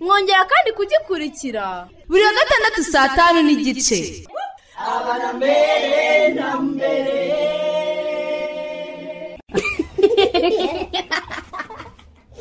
[0.00, 1.88] Mwongera kandi kugikurikira.
[2.08, 3.98] Buri wa gatandatu saa tanu n'igice.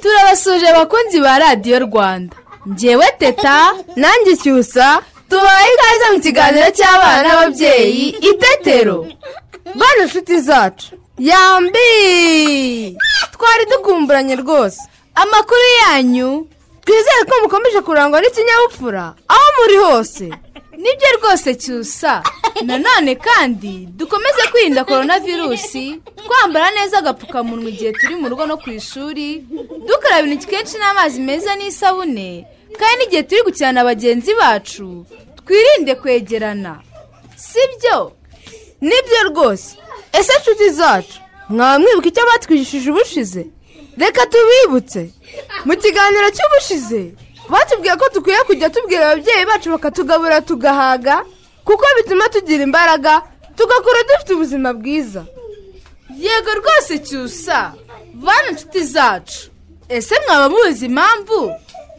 [0.02, 2.36] Turabasuje abakunzi ba radiyo rwanda.
[2.69, 8.97] Ngewe teta nanjye cyusa tubaye ikaze mu kiganiro cy'abana n'ababyeyi itetero
[9.80, 10.88] bano inshuti zacu.
[11.20, 11.89] Yambi!
[13.33, 14.80] Twari dukumburanye rwose.
[15.16, 16.47] Amakuru yanyu
[16.86, 19.06] twizere ko mukomeje kurangwa n'ikinyabupfura.
[19.28, 20.26] Aho muri hose.
[20.78, 22.23] Nibyo rwose cyusa.
[22.66, 28.70] Nanone kandi dukomeze kwirinda korona virusi twambara neza agapfukamunwa igihe turi mu rugo no ku
[28.70, 29.45] ishuri.
[29.88, 32.45] Dukaraba intoki kenshi n'amazi meza n'isabune.
[32.80, 35.06] Kandi n'igihe turi gukina na bagenzi bacu
[35.45, 36.81] twirinde kwegerana.
[37.36, 38.11] Sibyo?
[38.81, 39.78] Nibyo rwose.
[40.14, 41.20] Ese inshuti zacu?
[41.50, 43.48] Mwaba mwibuka icyo batwigishije ubushize?
[43.97, 45.09] Reka tubibutse.
[45.66, 47.11] Mu kiganiro cy'ubushize
[47.49, 51.25] batubwiye ko dukwiye kujya tubwira ababyeyi bacu bakatugabura tugahaga
[51.66, 53.21] kuko bituma tugira imbaraga
[53.55, 55.25] tugakura dufite ubuzima bwiza.
[56.17, 57.73] Yego rwose cyusa
[58.14, 59.49] bana inshuti zacu.
[59.89, 61.52] Ese mwaba muzi impamvu?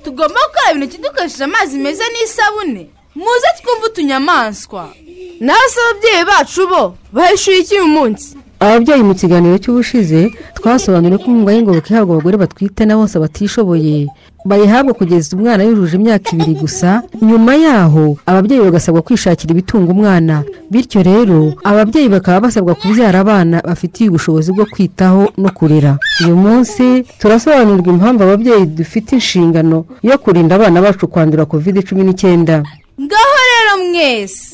[0.04, 2.90] Tugomba gukaraba intoki dukoresheje amazi meza n'isabune.
[3.14, 4.94] Muze twumve utunyamaswa.
[5.40, 8.36] Nawe se ababyeyi bacu bo bahishuye iki uyu munsi?
[8.64, 10.20] Ababyeyi mu kiganiro cy'ubushize
[10.56, 14.06] twasobanuriye ko inkunga y'ingoboka ihabwa abagore batwite na bose batishoboye.
[14.44, 20.44] Bayihabwa kugeza umwana yujuje imyaka ibiri gusa nyuma yaho ababyeyi bagasabwa kwishakira ibitunga umwana.
[20.70, 25.96] Bityo rero ababyeyi bakaba basabwa kubyara abana bafitiye ubushobozi bwo kwitaho no kurera.
[26.24, 26.84] Uyu munsi
[27.20, 32.62] turasobanurirwa impamvu ababyeyi dufite inshingano yo kurinda abana bacu kwandura kovide cumi n'icyenda.
[33.00, 34.53] Ngaho rero mwese!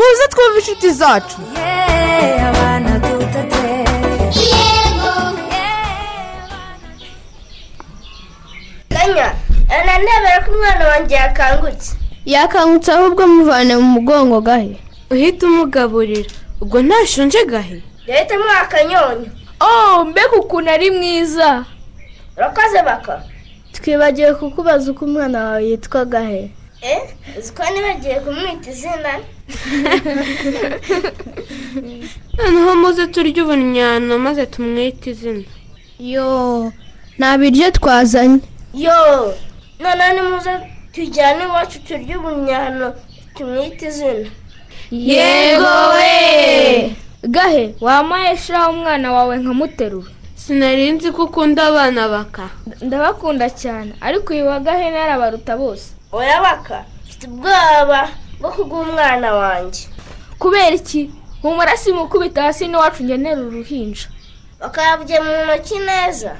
[0.00, 1.36] muze twumve inshuti zacu
[9.86, 11.90] nanebera ko umwana wanjye yakangutse
[12.34, 14.72] yakangutse ahubwo muvane mu mugongo gahe
[15.12, 16.30] uhita umugaburira
[16.62, 17.78] ubwo ntashonje gahe
[18.08, 19.28] yahitamo akanyonyo
[19.60, 21.64] oh mbega ukuntu ari mwiza
[22.36, 23.14] urakoze baka
[23.74, 26.42] twibagiwe kukubaza uko umwana wawe yitwa gahe
[27.38, 29.12] uzi ko nibagiye kumwita izina?
[32.38, 35.44] Noneho muze turye ubunyano maze tumwite izina.
[35.98, 36.72] Yo
[37.18, 38.40] nta biryo twazanye.
[38.74, 39.34] Yo
[39.80, 40.52] noneho nimuze
[40.92, 42.94] tujyane iwacu turye ubunyano
[43.36, 44.28] tumwite izina.
[44.90, 46.96] Yego we!
[47.22, 47.74] Gahe?
[47.80, 52.48] Wampaye shiraho umwana wawe nkamuterura sinari nzi ko ukunda abana baka.
[52.82, 55.88] Ndabakunda cyane ariko uyu wa gahe narabaruta bose.
[56.12, 58.08] Urabaka mfite ubwoba
[58.40, 59.82] bwo kuguha umwana wanjye.
[60.38, 61.10] Kubera iki?
[61.42, 64.08] Humura simukubita hasi n'iwacu ngenera uruhinja.
[64.60, 66.32] Bakarabye mu ntoki neza.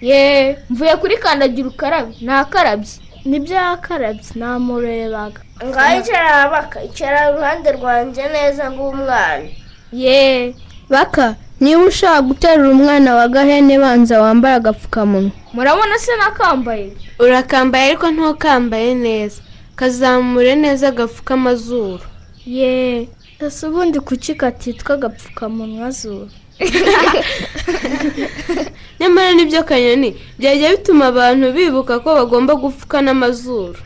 [0.00, 2.14] Ye mvuye kuri kandagira ukarabe.
[2.20, 2.92] Ntakarabye
[3.24, 4.30] ni byo yakarabye.
[4.34, 5.40] Namurebaga.
[5.66, 9.48] Ngaho icara baka icara iruhande rwanjye neza ng'umwana
[9.92, 10.54] ye
[10.88, 11.34] baka.
[11.60, 15.30] Niba ushaka guterura umwana wa gahene banza wambaye agapfukamunwa.
[15.54, 16.92] Murabona se nakambaye?
[17.18, 19.42] Urakambaye ariko ntukambaye neza.
[19.76, 22.00] Kazamure neza agapfuka amazuru
[22.46, 23.08] ye
[23.40, 26.28] ese ubundi kuki katitwa agapfukamunwa zuru?
[29.00, 33.80] Nyamara ni byo kanyoni byajya bituma abantu bibuka ko bagomba gupfuka n'amazuru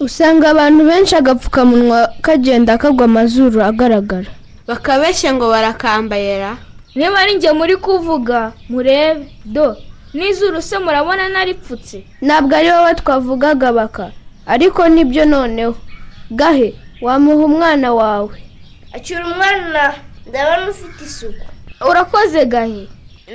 [0.00, 4.28] usanga abantu benshi agapfukamunwa kagenda kagwa amazuru agaragara.
[4.68, 6.56] Bakabeshya ngo barakambayera.
[6.96, 9.26] Niba ari njye muri kuvuga murebe.
[9.44, 9.76] Do
[10.14, 12.04] n'izuru se murabona naripfutse.
[12.22, 14.10] Ntabwo ari wowe twavugaga baka.
[14.46, 15.74] Ariko ni byo noneho.
[16.30, 18.42] Gahe wamuha umwana wawe?
[18.92, 19.94] Acyura umwana
[20.26, 21.46] ndabona ufite isuku.
[21.90, 22.88] Urakoze gahe.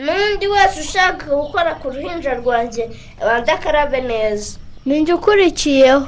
[0.04, 2.90] N'undi wese ushaka gukora ku ruhinja rwanjye
[3.22, 4.58] abanza akarabe neza.
[4.86, 6.08] Ninjye ukurikiyeho.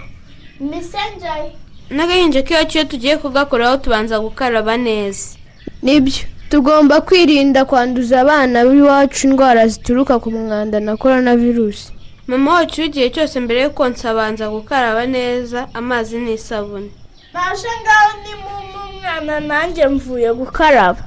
[1.89, 5.37] N'agahinja k'iwacu iyo tugiye kugakoraho tubanza gukaraba neza.
[5.83, 6.25] Nibyo.
[6.53, 11.89] Tugomba kwirinda kwanduza abana b'iwacu indwara zituruka ku mwanda na korona virusi
[12.27, 16.89] mama wacu igihe cyose mbere yo konsa abanza gukaraba neza amazi n'isabune.
[17.33, 18.53] Naje ngaho ni mu
[19.01, 21.01] mwana nanjye mvuye gukaraba.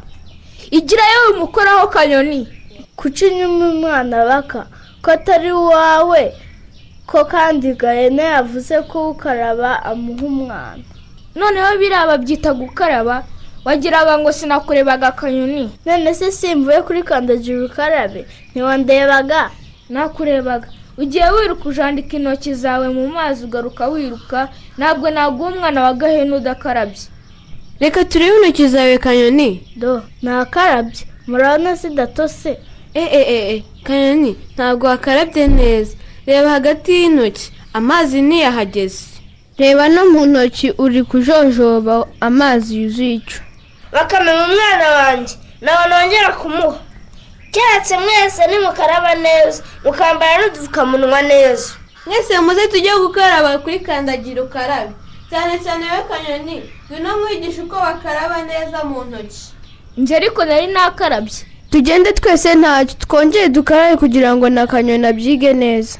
[0.70, 2.48] Igirayo umukoraho kanyoni.
[2.98, 4.66] Kuki inyuma umwana baka
[5.02, 6.22] ko atari uwawe
[7.06, 10.82] ko kandi gahene yavuze ko ukaraba amuha umwana.
[11.38, 13.22] Noneho biriya babyita gukaraba
[13.66, 15.70] wagiraga ngo sinakurebaga akanyoni.
[15.86, 18.24] None se simvuye kuri kandagira ukarabe?
[18.54, 19.50] Ntiwandebaga?
[19.90, 20.68] Nakurebaga.
[20.98, 24.48] Ugiye wiruka ujandika intoki zawe mu mazi ugaruka wiruka
[24.78, 27.02] ntabwo naguha umwana wa gahene udakarabye.
[27.80, 29.50] Reka turebe intoki zawe kanyoni.
[29.76, 30.02] Do.
[30.22, 31.02] Nakarabye.
[31.26, 32.58] Murabona zidatose
[32.94, 35.96] eee kanyoni ntabwo wakarabye neza.
[36.26, 37.50] Reba hagati y'intoki.
[37.72, 39.04] Amazi ntiyahageze
[39.58, 43.38] reba no mu ntoki uri kujojoba amazi yuzuye icyo
[43.92, 45.34] bakamenya umwana wanjye.
[45.60, 46.78] Nawe nongera kumuha.
[47.50, 49.62] Keretse mwese nimukaraba neza.
[49.84, 51.74] Mukambara n'udupfukamunwa neza.
[52.06, 54.92] Mwese muze tujye gukaraba kuri kandagira ukarabe.
[55.30, 59.42] Cyane cyane we kanyoni ngwino nkwigisha uko bakaraba neza mu ntoki.
[59.96, 61.34] Njye ariko nari nakarabye.
[61.70, 65.98] Tugende twese ntacyo twongere dukarabe kugira ngo na kanyoni abyige neza.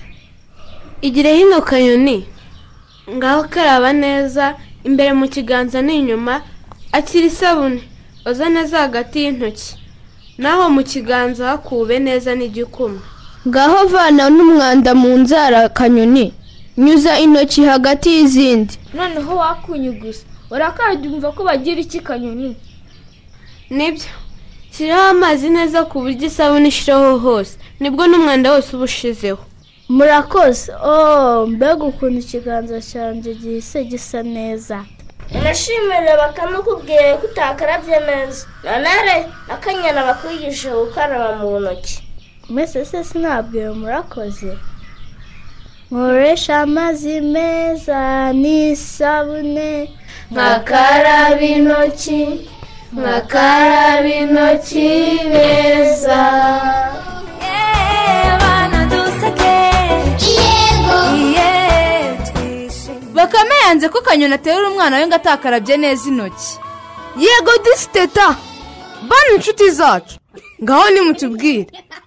[1.03, 2.27] Igire hino kanyoni.
[3.11, 4.55] Ngaho karaba neza
[4.85, 6.43] imbere mu kiganza n'inyuma
[6.97, 7.81] akira isabune.
[8.29, 9.71] Oza neza hagati y'intoki.
[10.39, 13.01] Naho mu kiganza hakube neza n'igikuma
[13.49, 16.27] ngaho vana n'umwanda mu nzara kanyoni.
[16.79, 18.75] Nyuza intoki hagati y'izindi.
[18.95, 20.23] Noneho wakunyuguza.
[20.51, 22.57] Urakarabye umva ko bagira iki kanyoni?
[23.71, 24.11] Nibyo.
[24.73, 27.55] Shyiraho amazi neza ku buryo isabune ishiraho hose.
[27.81, 29.39] Nibwo n'umwanda wose uba ushizeho.
[29.89, 30.73] Murakoze.
[30.85, 34.85] Oh mbega ukuntu ikiganza cyanjye gihise gisa neza.
[35.35, 39.17] Unashimire bakamukubwira ko utakarabye neza nanone
[39.55, 42.03] akanyana bakwigisha gukaraba mu ntoki.
[42.49, 44.53] Mwese se sinabwiwe murakoze?
[45.91, 49.91] Nkoresha amazi meza n'isabune.
[50.31, 52.49] Nkakaraba intoki
[52.97, 54.89] nkakaraba intoki
[55.35, 56.19] neza
[63.17, 66.51] bakame yanze ko kanyoni aterura umwana we ngo atakarabye neza intoki.
[67.25, 68.37] Yego disiteta
[69.09, 70.17] bana inshuti zacu.
[70.63, 71.67] Ngaho nimutubwire.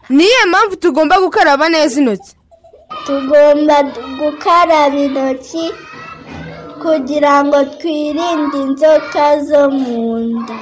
[0.10, 2.32] Niyo mpamvu tugomba gukaraba neza intoki?
[3.06, 3.78] Tugomba
[4.20, 5.66] gukaraba intoki
[6.82, 10.56] kugira ngo twirinde inzoka zo mu nda.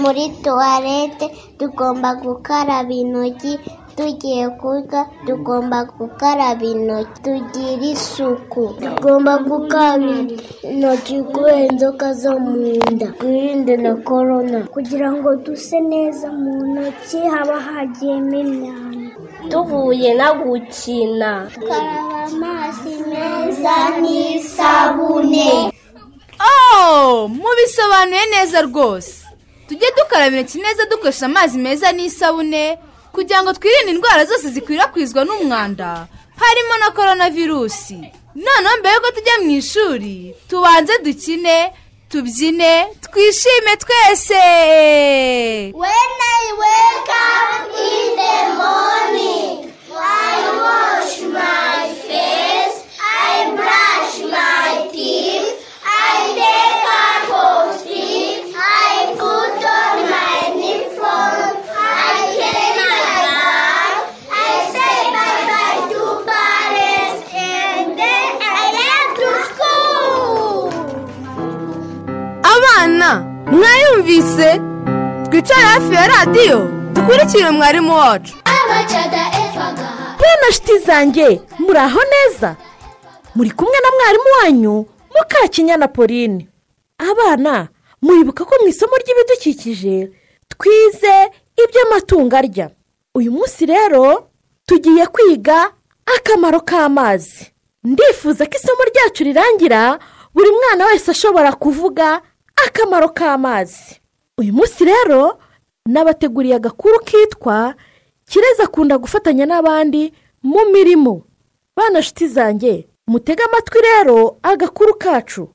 [0.00, 1.26] Muri tuwarete
[1.58, 3.52] tugomba gukaraba intoki
[3.98, 8.64] tugiye kurya tugomba gukaraba intoki tugira isuku.
[8.78, 10.06] Tugomba gukaraba
[10.62, 17.18] intoki kubera inzoka zo mu nda twirinde na korona kugira ngo duse neza mu ntoki
[17.32, 19.10] haba hagiyemo imyanda.
[19.50, 21.50] Tuvuye no gukina.
[21.54, 25.72] Tukaraba amazi meza n'isabune.
[26.38, 29.26] Oh mubisobanuye neza rwose.
[29.66, 32.78] Tujye dukaraba intoki neza dukoresha amazi meza n'isabune.
[33.18, 36.06] Kugira ngo twirinde indwara zose zikwirakwizwa n'umwanda
[36.42, 37.98] harimo na korona virusi
[38.44, 40.14] noneho mbere yuko tujya mu ishuri
[40.48, 41.56] tubanze dukine
[42.10, 42.72] tubyine
[43.04, 44.44] twishime twese.
[45.82, 47.50] When I wake up
[47.90, 51.76] in the morning, I wash my
[52.08, 54.67] face, I brush my
[73.52, 74.60] mwayumvise?
[75.30, 78.34] Twicare hafi ya radiyo dukurikire mwarimu wacu.
[80.20, 82.56] Bene nshuti zanjye muri aho neza?
[83.34, 84.86] Muri kumwe na mwarimu wanyu
[85.18, 86.48] mukakinyana pauline.
[86.98, 87.68] Abana
[88.02, 90.10] muribuka ko mu isomo ry'ibidukikije
[90.48, 91.14] twize
[91.64, 92.70] ibyo amatungo arya.
[93.14, 94.28] Uyu munsi rero
[94.66, 95.70] tugiye kwiga
[96.16, 97.46] akamaro k'amazi.
[97.84, 99.98] Ndifuza ko isomo ryacu rirangira
[100.34, 102.20] buri mwana wese ashobora kuvuga
[102.66, 104.00] akamaro k'amazi.
[104.38, 105.38] Uyu munsi rero
[105.86, 107.74] nabateguriye agakuru kitwa
[108.30, 110.12] kireza akunda gufatanya n'abandi
[110.42, 111.22] mu mirimo.
[111.76, 115.48] Bana nshuti zanjye mutege amatwi rero agakuru kacu.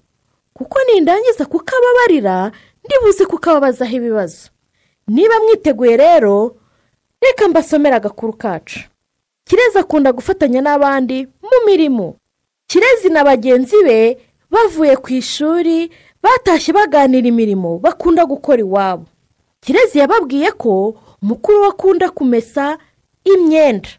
[0.53, 2.51] Kuko nindangiza kukababarira
[2.86, 4.50] ndibuze kukababazaho ibibazo.
[5.07, 6.55] Niba mwiteguye rero
[7.22, 8.79] reka mbasomere agakuru kacu.
[9.45, 12.15] Kirezi akunda gufatanya n'abandi mu mirimo.
[12.67, 14.17] Kirezi na bagenzi be
[14.51, 15.91] bavuye ku ishuri
[16.23, 19.05] batashye baganira imirimo bakunda gukora iwabo.
[19.61, 22.77] Kirezi yababwiye ko mukuru we akunda kumesa
[23.23, 23.89] imyenda.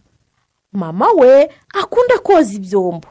[0.73, 3.09] Mama we akunda koza ibyombo.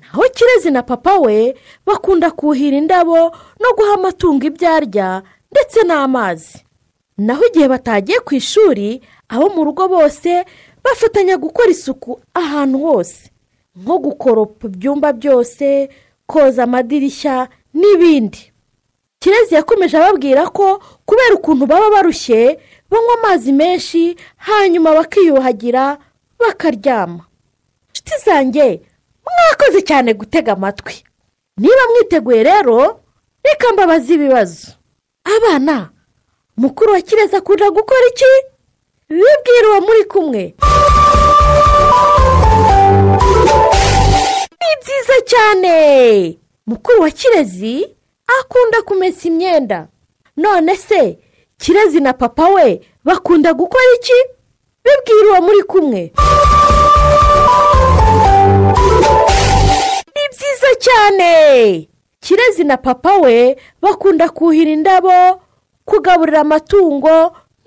[0.00, 1.54] Naho kirezi na papa we
[1.86, 3.16] bakunda kuhira indabo
[3.60, 6.64] no guha amatungo ibyo arya ndetse n'amazi.
[7.18, 10.44] Naho igihe batagiye ku ishuri abo mu rugo bose
[10.84, 13.30] bafatanya gukora isuku ahantu hose.
[13.76, 15.88] Nko gukoropa ibyumba byose
[16.26, 18.52] koza amadirishya n'ibindi.
[19.20, 22.58] Kirezi yakomeje ababwira ko kubera ukuntu baba barushye
[22.90, 25.98] banywa amazi menshi hanyuma bakiyuhagira
[26.38, 27.24] bakaryama.
[27.88, 28.80] Inshuti zanjye
[29.24, 30.94] mwakoze cyane gutega amatwi.
[31.56, 33.00] Niba mwiteguye rero
[33.44, 34.66] reka mbabaze ibibazo.
[35.36, 35.90] Abana
[36.56, 38.32] mukuru wa kirezi akunda gukora iki?
[39.08, 40.42] Bibwira uwo muri kumwe.
[44.60, 45.74] Ni byiza cyane.
[46.66, 47.96] Mukuru wa kirezi
[48.40, 49.88] akunda kumesa imyenda.
[50.36, 51.18] None se
[51.58, 54.12] kirezi na papa we bakunda gukora iki?
[54.84, 56.00] Bibwira uwo muri kumwe.
[60.14, 61.88] Ni byiza cyane.
[62.20, 65.40] Kirezi na papa we bakunda kuhira indabo
[65.84, 67.08] kugaburira amatungo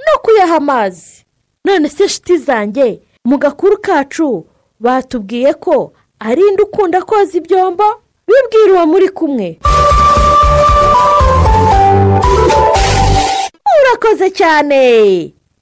[0.05, 1.25] no kuyaha amazi.
[1.65, 4.45] None se nshuti zanjye mu gakuru kacu
[4.79, 8.01] batubwiye ko ari indi ukunda koza ibyombo?
[8.27, 9.59] Bibwira uwo muri kumwe.
[13.81, 14.81] Urakoze cyane.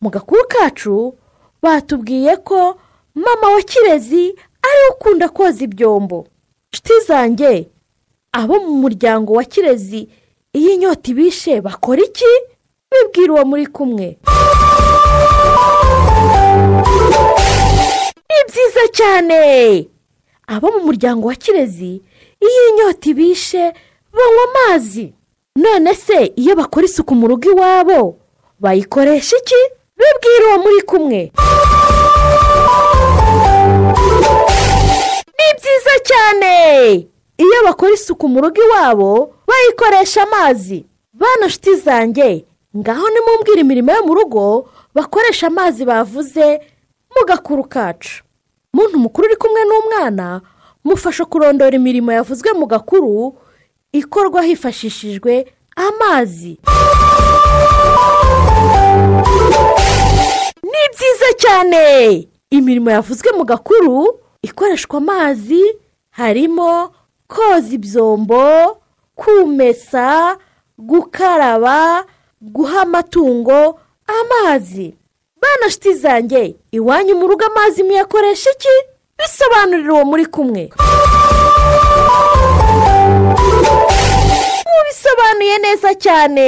[0.02, 1.16] Mu gakuru kacu
[1.62, 2.78] batubwiye ko
[3.16, 6.28] mama wa kirezi ari we ukunda koza ibyombo.
[6.72, 7.68] Inshuti zanjye
[8.32, 10.10] abo mu muryango wa kirezi
[10.54, 12.32] iyo inyota ibishe bakora iki?
[12.92, 14.18] Bibwira uwo muri kumwe.
[18.30, 19.40] Ni byiza cyane.
[20.48, 22.02] Abo mu muryango wa kirezi
[22.42, 23.74] iyo inyota ibishe
[24.13, 25.13] banywa amazi.
[25.56, 28.18] None se iyo bakora isuku mu rugo iwabo
[28.60, 29.62] bayikoresha iki?
[29.98, 31.32] Bibwira uwo muri kumwe.
[35.38, 36.94] Ni byiza cyane.
[37.38, 40.86] Iyo bakora isuku mu rugo iwabo bayikoresha amazi.
[41.13, 42.46] Bana nshuti zanjye
[42.77, 46.60] ngaho nimumbwire imirimo yo mu rugo bakoresha amazi bavuze
[47.15, 48.24] mu gakuru kacu.
[48.74, 50.42] Muntu mukuru uri kumwe n'umwana
[50.86, 53.38] mufasha kurondora imirimo yavuzwe mu gakuru
[53.92, 56.60] ikorwa hifashishijwe amazi.
[60.63, 62.27] Ni byiza cyane!
[62.50, 65.63] Imirimo yavuzwe mu gakuru ikoreshwa amazi
[66.10, 66.92] harimo
[67.27, 68.77] koza ibyombo
[69.15, 70.38] kumesa
[70.77, 72.06] gukaraba
[72.42, 74.96] guha amatungo amazi.
[75.42, 78.75] Bana nshuti zanjye iwanyu mu rugo amazi muyakoresha iki?
[79.18, 80.70] Bisobanurira uwo muri kumwe.
[84.72, 86.48] Mubisobanuye neza cyane.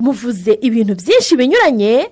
[0.00, 2.10] Muvuze ibintu byinshi binyuranye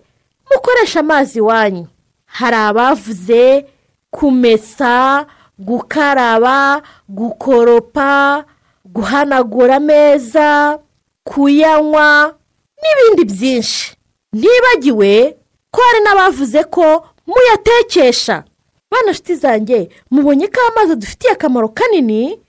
[0.50, 1.86] mukoresha amazi iwanyu.
[2.26, 3.66] Hari abavuze
[4.10, 5.26] kumesa
[5.58, 8.44] gukaraba gukoropa
[8.84, 10.78] guhanagura ameza
[11.24, 12.34] kuyanywa
[12.82, 13.96] n'ibindi byinshi.
[14.32, 15.36] Ntibagiwe
[15.70, 18.44] ko hari n'abavuze ko muyatekesha.
[18.90, 22.40] Bana nshuti zanjye mubonye ko amazi adufitiye akamaro kanini?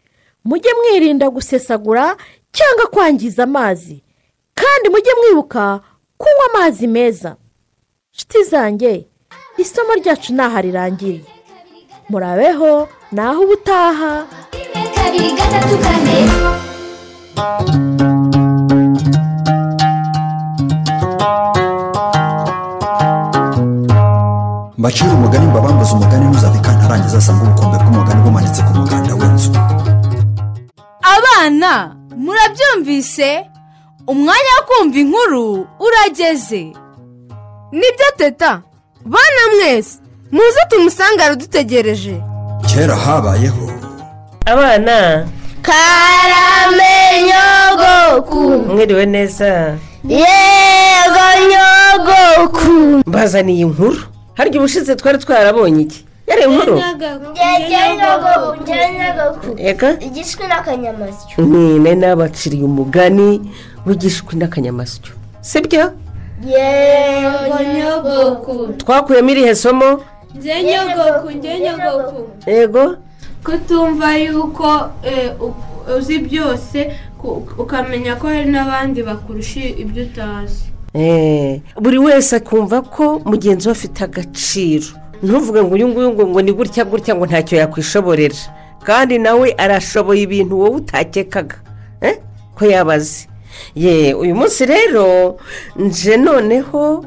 [0.45, 2.17] Mujye mwirinda gusesagura
[2.51, 4.03] cyangwa kwangiza amazi.
[4.55, 5.79] Kandi mujye mwibuka
[6.17, 7.35] kunywa amazi meza.
[8.13, 9.07] Nshuti zanjye
[9.57, 11.25] isomo ryacu ntaho rirangiriye
[12.09, 14.27] murabeho naho ubutaha.
[14.95, 16.17] Kabiri gatatu kane.
[24.81, 29.49] Mbacira umugani mbabambuze umugani ntuzabika ntarangiza asanga ubukombe bw'umugani bumanitse ku muganda w'inzu.
[31.15, 31.71] Abana
[32.23, 33.29] murabyumvise?
[34.11, 35.45] Umwanya wo kumva inkuru
[35.85, 36.63] urageze.
[37.79, 38.51] Nibyo teta.
[39.13, 39.93] Bana mwese
[40.33, 42.15] muze tumusange aradutegereje
[42.69, 43.65] kera habayeho.
[44.45, 44.97] Abana.
[45.67, 46.93] Karame
[47.29, 48.41] nyogoku
[48.73, 49.77] mwiriwe neza.
[50.21, 52.71] Yego nyogoku.
[53.09, 54.01] Mbazaniye inkuru.
[54.41, 55.99] Harya ubushize twari twarabonye iki?
[56.27, 56.75] Yari ari inkuru
[59.57, 61.37] ega igishwi n'akanyamasyo.
[61.45, 63.29] Nyine n'abaciriye umugani
[63.85, 65.13] w'igishwi n'akanyamasyo.
[65.41, 65.93] Sibyo?
[66.45, 68.73] Yego nyogoku.
[68.81, 69.89] Twakuyemo irihe somo?
[70.35, 72.19] Nyogoku nyogoku.
[72.47, 72.97] Yego
[73.45, 74.89] kutumva yuko
[75.45, 75.53] u-
[75.97, 76.77] uzi byose
[77.57, 80.70] ukamenya ko hari n'abandi bakurusha ibyo utazi.
[81.81, 84.87] Buri wese akumva ko mugenzi we afite agaciro.
[85.23, 88.35] Ntuvuge ngo uyu nguyu ngo ni gutya gutya ngo ntacyo yakwishoborera.
[88.83, 91.55] Kandi nawe arashoboye ibintu wowe utakekaga.
[92.01, 92.17] Eh,
[92.55, 93.27] ko yabaze.
[93.75, 95.37] Ye uyu munsi rero
[95.75, 97.05] nje noneho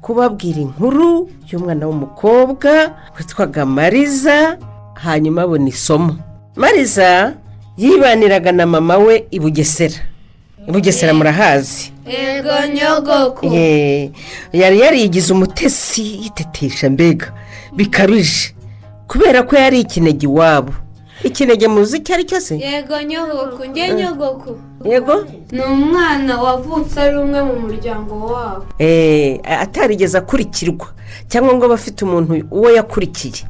[0.00, 4.56] kubabwira inkuru y'umwana w'umukobwa witwaga mariza
[4.94, 6.16] hanyuma abona isomo.
[6.56, 7.34] Mariza
[7.76, 10.00] yibaniraga na mama we i bugesera.
[10.68, 11.92] Bugesera murahazi.
[12.06, 13.46] Yego nyogoku.
[13.46, 14.10] Ye,
[14.52, 17.32] yari yarigize umutesi yitetesha mbega.
[17.72, 18.54] Bikabije
[19.06, 20.72] kubera ko yari ikinege iwabo.
[21.24, 22.58] Ikinege muzi icyo ari cyo se?
[22.58, 24.56] Yego nyogoku njye nyogoku.
[24.84, 25.24] Yego?
[25.52, 28.64] Ni umwana wavutse ari umwe mu muryango wabo.
[28.78, 30.86] Eh, atarigeze akurikirwa.
[31.28, 33.44] Cyangwa ngo abe afite umuntu uwo yakurikiye.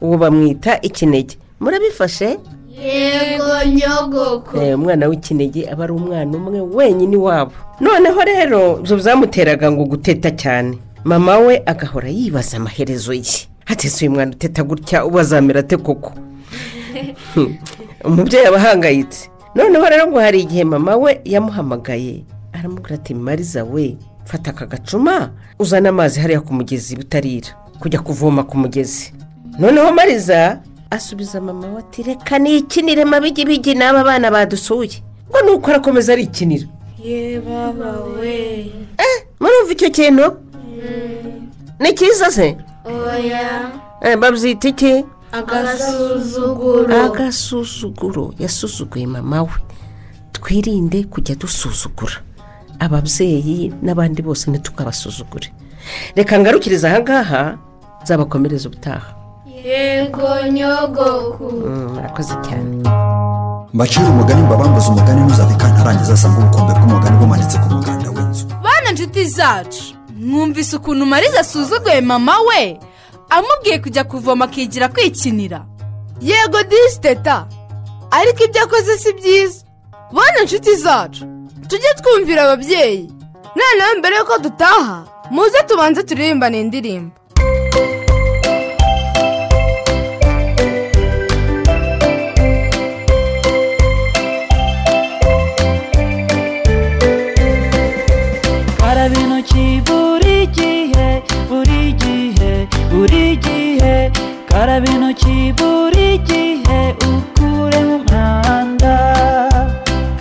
[0.00, 1.36] Uwo bamwita ikinege.
[1.60, 2.38] Murabifashe?
[2.84, 4.56] Yego nyogoku.
[4.56, 7.52] Eh, umwana w'ikinege aba ari umwana umwe wenyine iwabo.
[7.80, 10.78] Noneho rero ibyo byamuteraga ngo guteta cyane.
[11.04, 13.48] Mama we agahora yibaza amaherezo ye.
[13.64, 16.12] Hatese uyu mwana uteta gutya uba azamera ate koko?
[18.04, 19.30] Umubyeyi aba ahangayitse.
[19.54, 25.30] Noneho rero ngo hari igihe mama we yamuhamagaye aramubwira ati mariza we fata aka gacuma
[25.58, 27.48] uzane amazi hariya ku mugezi butarira
[27.80, 29.12] kujya kuvoma ku mugezi.
[29.58, 35.02] Noneho mariza asubiza mama we ati reka nikinire mabigibigi n'aba bana badusuye.
[35.30, 36.66] Ngo nuko arakomeza arikinira.
[37.04, 37.90] Ye baba
[38.20, 38.72] we
[39.40, 40.26] murumva icyo kintu?
[41.80, 42.56] Ni cyiza se?
[42.84, 43.72] Oya.
[44.02, 45.04] Eh, babyita iki?
[45.32, 47.04] Agasuzuguro.
[47.04, 48.34] Agasuzuguro.
[48.38, 49.50] Yasuzuguye mama we.
[50.32, 52.14] Twirinde kujya dusuzugura.
[52.78, 55.52] Ababyeyi n'abandi bose ntitukabasuzugure.
[56.16, 57.58] Reka ngarukiriza aha ngaha
[58.02, 59.14] nzabakomereza ubutaha.
[59.70, 61.44] Yego nyogoku.
[61.52, 62.76] Mm, murakoze cyane.
[63.74, 68.44] Mbacira umugani mbabambuze umugani ntuzave kantarangiza asanga ubukombe bw'umugani bumanitse ku muganda w'inzu.
[68.64, 69.84] Bana inshuti zacu
[70.26, 72.78] mwumvise ukuntu mariza asuzuguye mama we?
[73.30, 75.60] Amubwiye kujya kuvoma akigira kwikinira.
[76.20, 77.46] Yego disi teta
[78.10, 79.64] ariko ibyo akoze si byiza.
[80.12, 81.24] Bana inshuti zacu
[81.68, 83.10] tujye twumvira ababyeyi.
[83.56, 87.10] Noneho mbere y'uko dutaha muze tubanze turirimbane indirimbo.
[99.06, 104.10] Karaba intoki buri gihe buri gihe buri gihe
[104.50, 108.94] karaba intoki buri gihe ukureho umwanda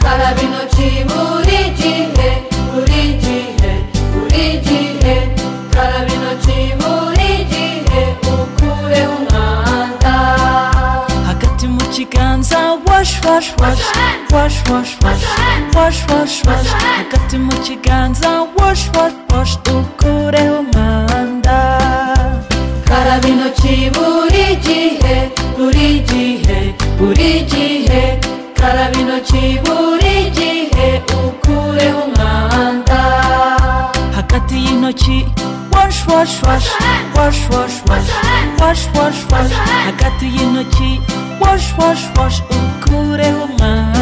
[0.04, 2.30] karaba intoki buri gihe
[2.74, 3.72] buri gihe
[4.14, 5.16] buri gihe
[5.74, 8.04] karaba intoki buri gihe
[8.38, 10.14] ukureho umwanda
[11.28, 13.82] hagati mu kiganza wash wash wash
[14.34, 15.26] wash wash wash
[15.76, 16.68] wash wash wash.
[16.98, 19.54] Hagati mu kiganza wash wash wash.
[19.76, 21.58] Ukureho umwanda
[22.88, 25.18] karaba intoki buri gihe
[25.58, 26.60] buri gihe
[26.98, 28.20] buri gihe
[28.58, 33.00] karaba intoki buri gihe ukureho umwanda
[34.16, 35.26] hagati y'intoki
[35.74, 36.68] wash wash wash.
[37.16, 38.10] Wash wash wash.
[38.60, 38.84] Wash.
[38.96, 39.52] Wash wash
[39.86, 40.92] hagati y'intoki
[41.42, 42.38] wash wash wash.
[42.50, 43.95] Ukureho umwanda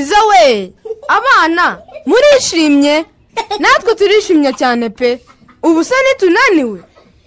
[0.00, 0.72] byiza we.
[1.08, 3.04] Abana murishimye?
[3.58, 5.18] Natwe turishimye cyane pe.
[5.62, 6.80] Ubu se ntitunaniwe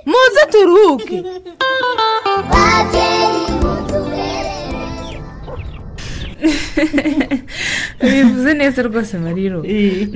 [0.10, 1.18] muze turuhuke.
[8.02, 9.62] Bivuze neza rwose mariro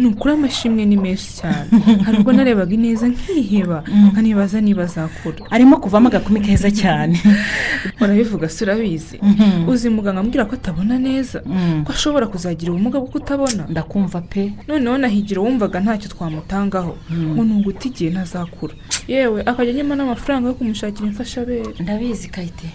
[0.01, 1.67] ni ukuri amashimwe ni menshi cyane.
[2.05, 7.15] Hari ubwo narebaga ineza nkiheba nkanibaza niba azakura arimo kuvamo agakumi keza cyane.
[8.01, 9.19] Urabivuga si urabizi?
[9.67, 11.39] Uzi muganga ambwira ko atabona neza?
[11.85, 13.63] Ko ashobora kuzagira ubumuga bwo kutabona?
[13.69, 14.53] Ndakumva pe.
[14.67, 16.97] Noneho nahigira wumvaga ntacyo twamutangaho.
[17.11, 18.73] Ngo ni uguta igihe ntazakura.
[19.07, 21.73] Yewe akajya anyema n'amafaranga yo kumushakira imfashabere.
[21.79, 22.67] Ndabizi kayite.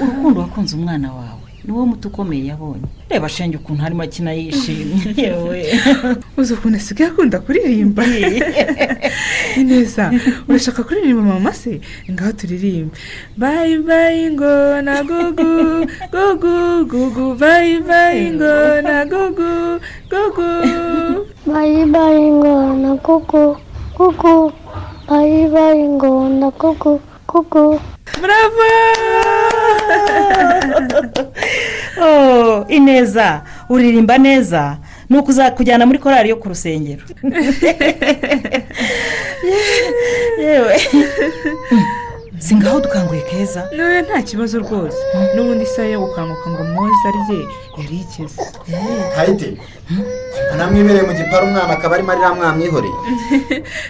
[0.00, 1.39] Urukundo wakunze umwana wawe.
[1.70, 2.82] Ni wo muti ukomeye yabonye.
[3.08, 5.14] Reba shenge ukuntu harimo akina yishimye.
[5.22, 5.80] Yewe.
[6.36, 8.02] Uzi ukuntu asigaye akunda kuririmba.
[9.56, 10.10] Ni neza
[10.48, 11.80] urashaka kuririmba mama se?
[12.10, 12.94] Ngaho turirimbe.
[13.36, 17.34] Bayi bayi ngo na gugu gugu gugu.
[17.38, 19.78] Bayi bayi ngo na gugu
[20.10, 20.50] gugu.
[21.46, 23.56] Bayi bayi ngo na kuku
[23.94, 24.52] kuku
[25.08, 27.78] bayi bayi ngo na kuku kuku
[28.20, 29.29] bravo!
[32.68, 34.76] ineza uririmba neza
[35.10, 37.02] ni ukuzakujyana muri korari yo ku rusengero.
[40.42, 40.76] Yewe.
[42.40, 43.62] Si ngaho dukanguye keza
[44.06, 44.96] nta kibazo rwose
[45.34, 47.40] n'ubundi isaha yo gukanguka ngo mwoze arye
[47.78, 48.42] yari igeze
[49.16, 49.48] hayite
[50.52, 52.98] anamwibereye mu giparu umwana akaba arimo arira mwamwihoreye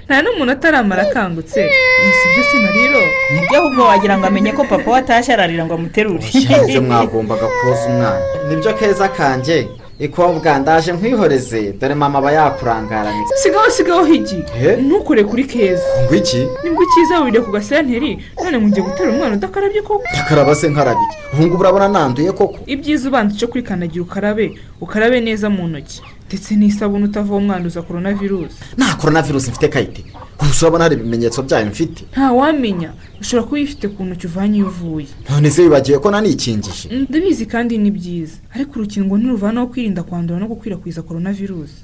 [0.07, 1.61] nta n'umuntu ataramara akangutse.
[2.19, 3.03] Si byo si mariro?
[3.33, 6.27] Nibyo ahubwo wagira ngo amenye ko papa watashye ararira ngo amuterure.
[6.65, 8.21] Ibyo mwagombaga koza umwana.
[8.49, 9.69] Nibyo keza kanjye
[10.01, 13.25] ikobwa ndaje nkwihoreze dore mama aba yakurangaranye.
[13.43, 14.45] Sigaho sigaho higi.
[14.87, 15.83] Ntukure kuri keza.
[16.07, 16.49] Ngo iki?
[16.65, 20.03] Nibwo icyiza wiriye ku gasenteri none ngo ugiye gutera umwana udakarabye koko.
[20.15, 22.59] Ndakaraba se nkarabye ubu ngubu urabona nanduye koko.
[22.67, 26.01] Ibyiza ubanza icyo kuri kandagira ukarabe ukarabe neza mu ntoki.
[26.29, 30.05] Ndetse n'isabune utava umwanduza korona virusi nta korona virusi mfite kayite.
[30.49, 32.05] Gusa urabona hari ibimenyetso byayo mfite.
[32.13, 35.07] Ntawamenya ushobora kuba uyifite ku ntoki uvanye iyo uvuye.
[35.31, 36.89] None se wibagiwe ko nanikingije?
[37.09, 38.37] Ndabizi kandi ni byiza.
[38.55, 41.75] Ariko urukingo ntiruvanaho kwirinda kwandura no gukwirakwiza korona virusi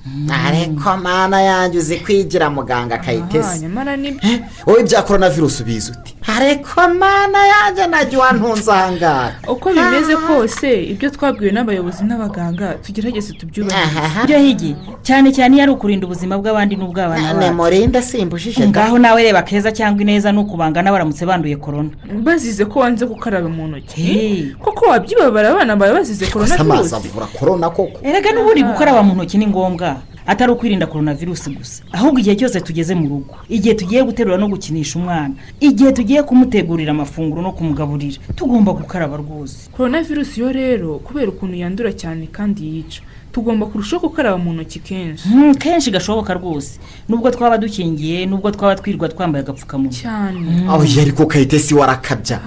[0.46, 4.30] ariko mana yanjye uzi kwigira muganga kayitesi nyamara ni byo
[4.66, 6.14] wowe ibya korona virusi ubizi uti?
[6.36, 14.26] Ariko mana yanjye najya wantunze ahangaha uko bimeze kose ibyo twabwiwe n'abayobozi n'abaganga tugerageze tubyubahirize
[14.26, 18.02] byo higi cyane cyane iyo ari ukurinda ubuzima bw'abandi n'ubw'abana ni murinde
[18.52, 21.90] simbujije ngaho nawe reba keza cyangwa ineza ni ukubangana baramutse banduye korona
[22.22, 24.54] bazize ko wanze gukaraba mu ntoki.
[24.62, 27.98] Koko wabyibabara abana bawe bazize korona amazi virusi avura korona koko?
[28.02, 29.96] Erega n'ubundi gukaraba mu ntoki ni ngombwa.
[30.26, 31.82] Atari ukwirinda korona virusi gusa.
[31.92, 36.90] Ahubwo igihe cyose tugeze mu rugo igihe tugiye guterura no gukinisha umwana igihe tugiye kumutegurira
[36.90, 39.70] amafunguro no kumugaburira tugomba gukaraba rwose.
[39.76, 43.02] Korona virusi yo rero kubera ukuntu yandura cyane kandi yica.
[43.36, 45.28] Tugomba kurushaho gukaraba mu ntoki kenshi.
[45.28, 46.78] Mm, kenshi gashoboka rwose.
[47.08, 49.92] Nubwo twaba dukingiye nubwo twaba twirwa twambaye agapfukamunwa.
[49.92, 50.64] Cyane.
[50.68, 52.40] Aho ariko kayitesi warakabya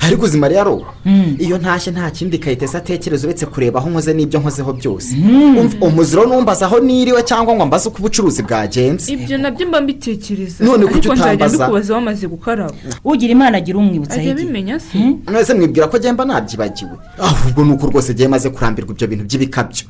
[0.00, 0.82] ariko uzi mariya ro?
[1.38, 5.14] Iyo ntashye nta kindi kayitesi atekereza uretse kureba aho nkoze n'ibyo nkozeho byose.
[5.60, 9.12] Umva, umuziro numbaza aho niriwe cyangwa ngo mbaze uko ubucuruzi bwagenze.
[9.12, 10.64] Ibyo na byo mba mbitekereza.
[10.64, 11.56] None kuki ariko nzajya utambaza?
[11.56, 12.74] mbikubaza wamaze gukaraba.
[13.04, 14.98] Ugira imana agira umwibutsa ajya abimenya se?
[15.30, 19.84] Mwese mwibwira ko agenda nabyibagiwe ahubwo ni uko rwose agiye maze kurambirwa ibyo bintu by'ibikabyo.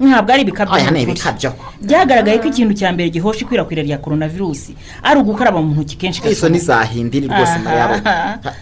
[0.00, 1.12] Ntabwo ari ibikabyo aya ni by'ukuri.
[1.12, 1.50] ibikabyo
[1.82, 6.20] byagaragaye ko ikintu cya mbere gihosha ikwirakwira rya korona virusi ari ugukaraba mu ntoki kenshi
[6.30, 7.64] iso ntizahindire rwose Aha.
[7.64, 7.86] mariya.
[7.88, 8.52] Ro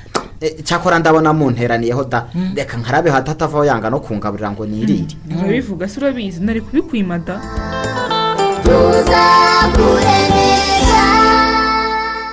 [0.41, 2.29] Eh, cyakora ndabona munteraniyeho da.
[2.55, 5.17] Reka nkarabe hata atavaho yanga no kungaburira ngo nirire.
[5.33, 7.41] Urabivuga se urabizi nari kubikwima da.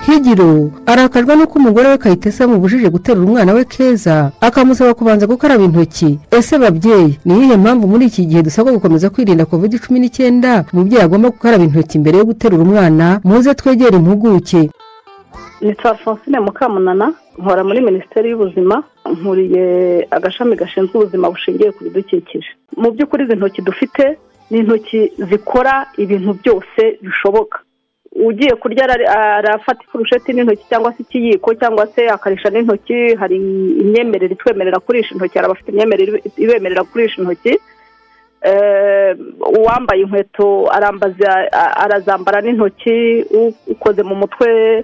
[0.05, 6.19] Higiro arakajwe n'uko umugore we kayitesi yamubujije guterura umwana we keza akamusaba kubanza gukaraba intoki.
[6.31, 11.03] Ese babyeyi ni iyihe mpamvu muri iki gihe dusabwa gukomeza kwirinda covid cumi n'icyenda umubyeyi
[11.03, 13.19] agomba gukaraba intoki mbere yo guterura umwana?
[13.23, 14.69] Muze twegere impuguke.
[15.61, 19.65] Nitwa alphonsine mukamunana nkora muri minisiteri y'ubuzima nkuriye
[20.11, 22.49] agashami gashinzwe ubuzima bushingiye ku bidukikije.
[22.77, 24.17] Mu by'ukuri izi ntoki dufite
[24.51, 27.59] ni intoki zikora ibintu byose bishoboka.
[28.15, 33.35] Ugiye kurya ara- arafata ifurusheti n'intoki cyangwa se ikiyiko cyangwa se akarisha n'intoki hari
[33.81, 37.57] imyemerere itwemerera kurisha intoki hari abafite imyemerere ibemerera kurisha intoki.
[38.45, 39.15] Eh,
[39.59, 40.67] uwambaye inkweto
[41.83, 43.25] arazambara n'intoki
[43.67, 44.77] ukoze mu mutwe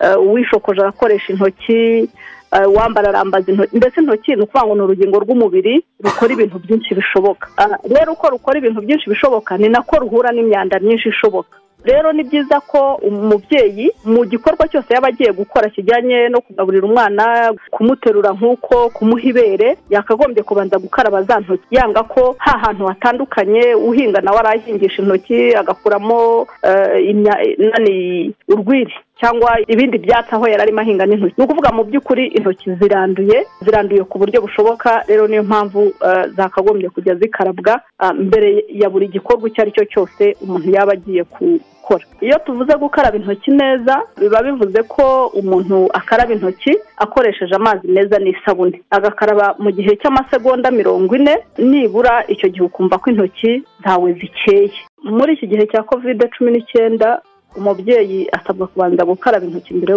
[0.00, 2.10] eh, uwishokoje arakoresha intoki
[2.52, 6.94] eh, uwambara arambaza intoki mbese intoki ni ukuvuga ngo ni urugingo rw'umubiri rukora ibintu byinshi
[6.94, 7.48] bishoboka.
[7.56, 11.58] Ah, rero uko rukora ibintu byinshi bishoboka ni nako ruhura n'imyanda myinshi ishoboka.
[11.84, 17.52] Rero ni byiza ko umubyeyi mu gikorwa cyose yaba agiye gukora kijyanye no kugaburira umwana
[17.70, 21.66] kumuterura nk'uko kumuha ibere yakagombye kubanza gukaraba za ntoki.
[21.70, 28.94] Yanga ko ha hantu hatandukanye uhinga nawe arahingisha intoki agakuramo eh, urwiri.
[29.20, 31.34] Cyangwa ibindi byatsi aho yari arimo ahinga n'intoki.
[31.38, 35.02] Ni ukuvuga mu by'ukuri intoki ziranduye ziranduye ku buryo bushoboka.
[35.08, 39.84] Rero niyo mpamvu eh, zakagombye kujya zikarabwa ah, mbere ya buri gikorwa icyo ari cyo
[39.84, 42.04] cyose umuntu yaba agiye gukora.
[42.20, 48.82] Iyo tuvuze gukaraba intoki neza biba bivuze ko umuntu akaraba intoki akoresheje amazi meza n'isabune.
[48.90, 54.70] Agakaraba mu gihe cy'amasegonda mirongo ine nibura icyo gihe ukumva ko intoki zawe zikeye.
[55.04, 57.22] Muri iki gihe cya kovide cumi n'icyenda
[57.56, 59.92] umubyeyi asabwa kubanza gukaraba intoki mbere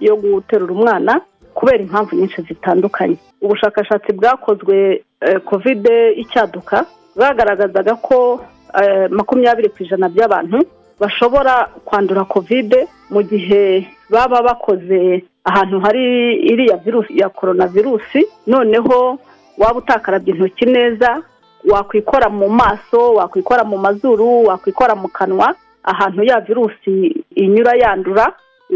[0.00, 1.20] yo guterura umwana
[1.54, 3.16] kubera impamvu nyinshi zitandukanye.
[3.42, 8.40] Ubushakashatsi bwakozwe eh, kovide icyaduka bwagaragazaga ko
[8.82, 10.58] eh, makumyabiri ku ijana by'abantu
[11.00, 16.04] bashobora kwandura kovide mu gihe baba bakoze ahantu hari
[16.50, 19.18] iriya virusi ya korona virusi noneho
[19.58, 21.22] waba utakarabye intoki neza
[21.70, 28.32] wakwikora mu maso wakwikora mu mazuru wakwikora mu kanwa ahantu ya virusi inyura yandura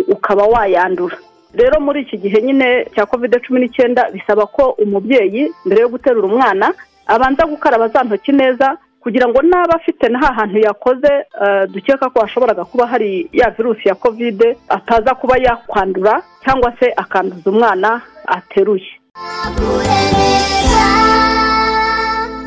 [0.08, 1.16] ukaba wayandura.
[1.54, 6.26] Rero muri iki gihe nyine cya kovide cumi n'icyenda bisaba ko umubyeyi mbere yo guterura
[6.26, 6.74] umwana
[7.06, 11.12] abanza gukaraba za ntoki neza kugira ngo naba afite na hantu yakoze
[11.44, 16.92] eh, dukeka ko hashoboraga kuba hari ya virusi ya kovide ataza kuba yakwandura cyangwa se
[16.96, 18.90] akanduza umwana ateruye.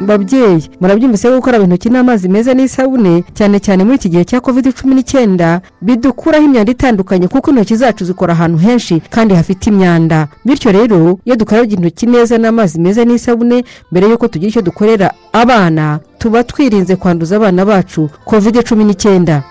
[0.01, 4.69] Babyeyi murabyumvise ko gukaraba intoki n'amazi meza n'isabune cyane cyane muri iki gihe cya covid
[4.77, 10.27] cumi n'icyenda bidukuraho imyanda itandukanye kuko intoki zacu zikora ahantu henshi kandi hafite imyanda.
[10.45, 15.99] Bityo rero iyo dukarabye intoki neza n'amazi meza n'isabune mbere y'uko tugira icyo dukorera abana
[16.19, 19.43] tuba twirinze kwanduza abana bacu covid cumi n'icyenda.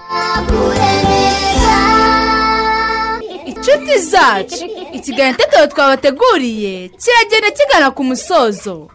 [3.46, 8.88] Inshuti zacu ikiganiro itetero twabateguriye kiragenda kigana ku musozo.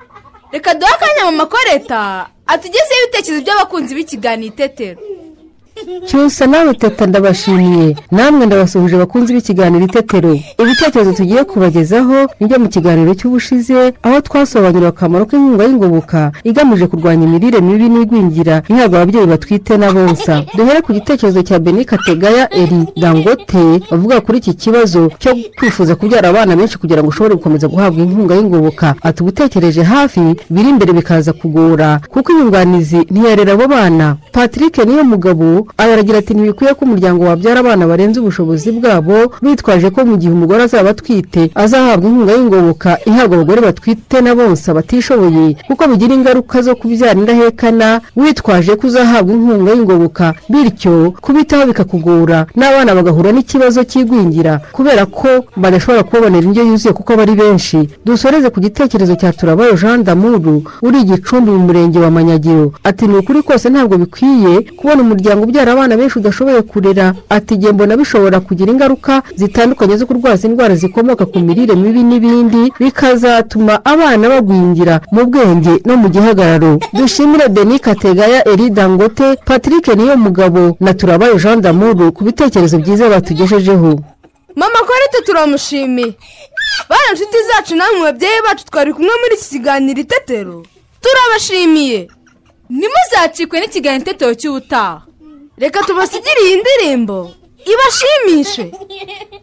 [0.51, 4.99] Reka duhe akanya mu makoreta atugezeho ibitekerezo by'abakunzi b'ikiganiro itetero
[6.07, 10.33] cyusa nawe teta ndabashimiye namwe ndabasuhuje abakunzi b'ikiganiro itetero.
[10.63, 17.23] Ibitekerezo tugiye kubagezaho ni byo mu kiganiro cy'ubushize aho twasobanuriwe akamaro k'inkunga y'ingoboka igamije kurwanya
[17.27, 20.43] imirire mibi n'igwingira ihabwa ababyeyi batwite na bonsa.
[20.57, 26.29] Duhere ku gitekerezo cya beni kategaya eri dangote bavuga kuri iki kibazo cyo kwifuza kubyara
[26.29, 28.95] abana benshi kugira ngo ushobore gukomeza guhabwa inkunga y'ingoboka.
[29.01, 34.15] Ati ubutekereje hafi biri imbere bikaza kugora kuko inyunganizi ntiyarera abo bana.
[34.31, 40.05] Patrick niyo mugabo aragira ati ntibikwiye ko umuryango wabyara abana barenze ubushobozi bwabo bitwaje ko
[40.05, 45.83] mu gihe umugore azaba atwite azahabwa inkunga y'ingoboka ihabwa abagore batwite na bonsa batishoboye kuko
[45.87, 53.31] bigira ingaruka zo kubyara indahekana witwaje ko uzahabwa inkunga y'ingoboka bityo kubitaho bikakugora n'abana bagahura
[53.31, 57.89] n'ikibazo cy'igwingira kubera ko badashobora kubabonera indyo yuzuye kuko bari benshi.
[58.05, 62.71] Dusoreze ku gitekerezo cya turabayo jean damuru uri igicumbi mu murenge wa manyagiro.
[62.83, 67.13] Ati ni ukuri kose ntabwo bikwiye kubona umuryango ubyara abana benshi udashoboye kurera.
[67.29, 72.73] Ati igihe mbona bishobora kugira ingaruka zitandukanye zo kurwaza indwara zikomoka ku mirire mibi n'ibindi
[72.79, 76.79] bikazatuma abana bagwingira mu bwenge no mu gihagararo.
[76.93, 83.09] Dushimire deni kategaya eri dangote patrick niyo mugabo na turabayo jean damuru ku bitekerezo byiza
[83.09, 83.99] batugejejeho.
[84.55, 86.15] Mama korete turamushimiye
[86.89, 90.63] bana inshuti zacu namwe babyeyi bacu twari kumwe muri iki kiganiro itetero.
[91.01, 92.07] Turabashimiye.
[92.69, 95.01] Ntimuzacikwe n'ikiganiro itetero cy'ubutaha.
[95.57, 97.31] Reka tubasigire iyi ndirimbo.
[97.73, 98.71] Ibashimishe.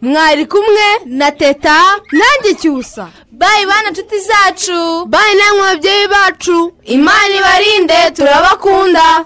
[0.01, 1.77] Mwari kumwe na teta
[2.11, 3.07] nanjye cyusa.
[3.31, 5.05] Bayi bana inshuti zacu.
[5.05, 6.73] Bayi namwe babyeyi bacu.
[6.83, 9.25] Imana ibarinde turabakunda.